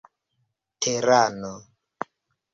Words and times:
terano 0.81 1.53